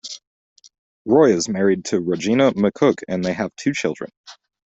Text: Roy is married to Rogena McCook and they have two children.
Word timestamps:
Roy 1.05 1.31
is 1.31 1.47
married 1.47 1.85
to 1.85 2.01
Rogena 2.01 2.53
McCook 2.53 3.03
and 3.07 3.23
they 3.23 3.33
have 3.33 3.55
two 3.55 3.71
children. 3.71 4.09